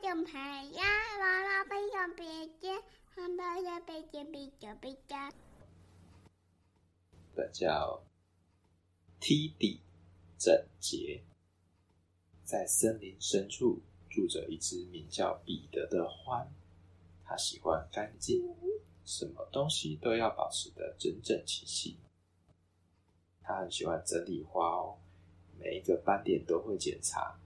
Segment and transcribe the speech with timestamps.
[0.00, 0.82] 种牌呀，
[1.20, 2.24] 娃娃背上别
[2.60, 2.82] 针，
[3.14, 5.16] 汉堡的背针比较比较。
[7.34, 8.02] 本叫
[9.20, 9.80] 梯底
[10.38, 11.22] 整洁，
[12.44, 16.46] 在森林深处住着一只名叫彼得的獾。
[17.24, 18.42] 他喜欢干净，
[19.04, 21.98] 什么东西都要保持得整整齐齐。
[23.42, 24.98] 他很喜欢整理花哦，
[25.58, 27.38] 每一个斑点都会检查，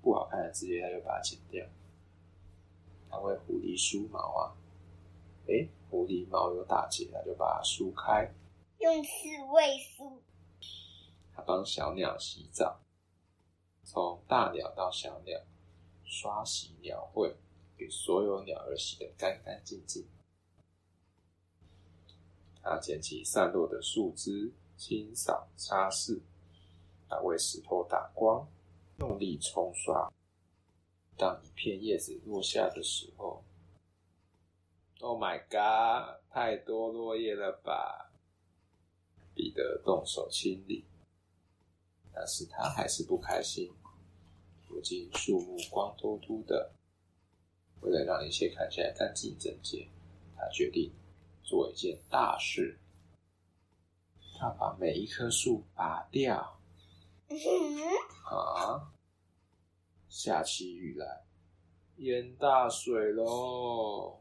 [0.00, 1.66] 不好看的直接他就把它剪掉。
[3.10, 4.54] 他会狐狸梳毛啊，
[5.46, 8.32] 诶，狐狸毛有打结，他就把它梳开。
[8.78, 9.10] 用刺
[9.52, 10.22] 猬梳。
[11.34, 12.80] 他帮小鸟洗澡，
[13.84, 15.40] 从大鸟到小鸟，
[16.04, 17.34] 刷洗鸟喙。
[17.76, 20.06] 给所有鸟儿洗得干干净净。
[22.62, 26.20] 他捡起散落的树枝，清扫擦拭。
[27.08, 28.46] 他为石头打光，
[28.98, 30.12] 用力冲刷。
[31.20, 33.44] 当一片叶子落下的时候
[35.00, 36.18] ，Oh my God！
[36.30, 38.10] 太多落叶了吧？
[39.34, 40.82] 彼得动手清理，
[42.10, 43.70] 但是他还是不开心。
[44.66, 46.72] 如今树木光秃秃的。
[47.82, 49.86] 为了让一切看起来干净整洁，
[50.36, 50.90] 他决定
[51.42, 52.78] 做一件大事。
[54.38, 56.58] 他把每一棵树拔掉。
[58.24, 58.90] 啊！
[60.10, 61.24] 下起雨来，
[61.96, 64.18] 淹大水喽！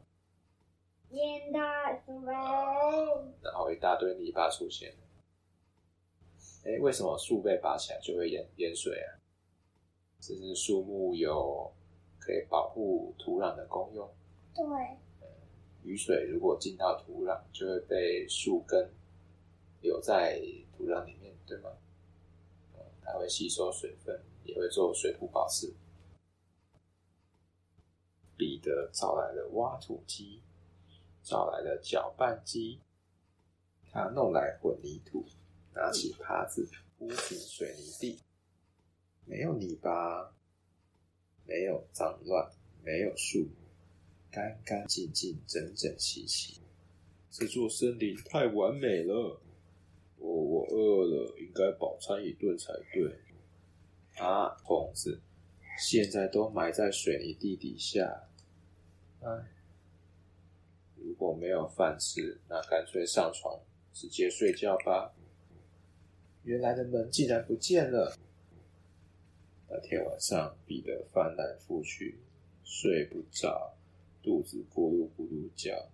[1.09, 2.15] 淹大水！
[3.41, 4.95] 然后一大堆泥巴出现。
[6.63, 9.19] 哎，为什么树被拔起来就会淹淹水啊？
[10.21, 11.73] 这是树木有。
[12.21, 14.07] 可以保护土壤的功用。
[14.53, 14.63] 对。
[15.81, 18.87] 雨水如果进到土壤，就会被树根
[19.81, 20.39] 留在
[20.77, 21.71] 土壤里面，对吗？
[23.01, 25.73] 它会吸收水分，也会做水土保持。
[28.35, 30.41] 彼得找来了挖土机，
[31.23, 32.79] 找来了搅拌机，
[33.91, 35.25] 他弄来混凝土，
[35.73, 36.67] 拿起耙子
[36.97, 38.19] 铺平水泥地，
[39.25, 40.33] 没有泥巴。
[41.45, 42.47] 没有脏乱，
[42.83, 43.49] 没有树木，
[44.29, 46.61] 干干净净，整整齐齐。
[47.31, 49.41] 这座森林太完美了。
[50.19, 53.17] 哦，我饿了，应该饱餐一顿才对。
[54.19, 55.21] 啊，虫子，
[55.79, 58.27] 现在都埋在水泥地底下。
[59.21, 59.29] 唉，
[60.97, 63.57] 如果没有饭吃，那干脆上床
[63.93, 65.13] 直接睡觉吧。
[66.43, 68.17] 原来的门竟然不见了。
[69.69, 72.19] 那天晚上，彼得翻来覆去，
[72.65, 73.73] 睡不着，
[74.21, 75.89] 肚子咕噜咕噜叫。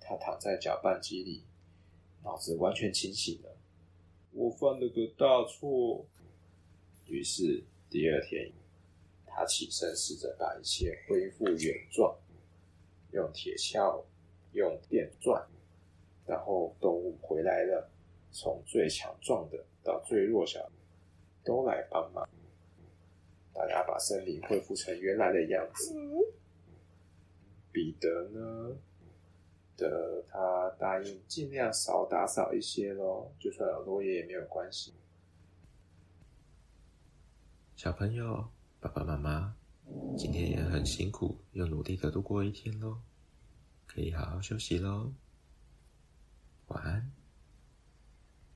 [0.00, 1.44] 他躺在搅拌机里，
[2.22, 3.56] 脑子完全清醒了。
[4.32, 6.04] 我犯了个大错。
[7.08, 8.52] 于是第二天，
[9.26, 12.14] 他起身试着把一切恢复原状，
[13.12, 14.04] 用铁锹，
[14.52, 15.42] 用电钻，
[16.26, 17.90] 然后动物回来了，
[18.30, 20.72] 从最强壮的到最弱小的，
[21.42, 22.28] 都来帮忙。
[23.54, 25.94] 大家把森林恢复成原来的样子。
[27.72, 28.76] 彼得呢？
[29.76, 34.92] 的他答应尽量少打扫一些咯，就算有落叶也没有关系。
[37.78, 38.48] 小朋友，
[38.80, 39.54] 爸爸妈妈，
[40.16, 42.98] 今天也很辛苦，又努力的度过一天喽，
[43.86, 45.12] 可以好好休息喽。
[46.66, 47.17] 晚安。